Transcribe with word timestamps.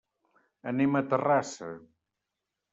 Anem 0.71 0.97
a 0.97 1.03
Terrassa. 1.13 1.71